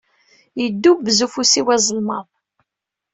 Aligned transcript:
Yeddubbez 0.61 1.19
ufus-iw 1.25 1.67
azelmaḍ. 1.75 2.27